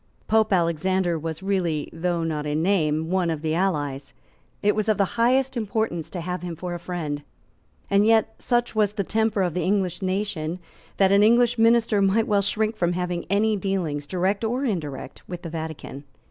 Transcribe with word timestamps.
Pope 0.27 0.51
Alexander 0.51 1.19
was 1.19 1.43
really, 1.43 1.87
though 1.93 2.23
not 2.23 2.47
in 2.47 2.63
name, 2.63 3.11
one 3.11 3.29
of 3.29 3.43
the 3.43 3.53
allies; 3.53 4.13
it 4.63 4.75
was 4.75 4.89
of 4.89 4.97
the 4.97 5.05
highest 5.13 5.55
importance 5.55 6.09
to 6.09 6.21
have 6.21 6.41
him 6.41 6.55
for 6.55 6.73
a 6.73 6.79
friend; 6.79 7.21
and 7.87 8.03
yet 8.03 8.33
such 8.39 8.73
was 8.73 8.93
the 8.93 9.03
temper 9.03 9.43
of 9.43 9.53
the 9.53 9.61
English 9.63 10.01
nation 10.01 10.57
that 10.97 11.11
an 11.11 11.21
English 11.21 11.59
minister 11.59 12.01
might 12.01 12.25
well 12.27 12.41
shrink 12.41 12.75
from 12.75 12.93
having 12.93 13.25
any 13.29 13.55
dealings, 13.55 14.07
direct 14.07 14.43
or 14.43 14.65
indirect, 14.65 15.21
with 15.29 15.43
the 15.43 15.49
Vatican. 15.51 16.03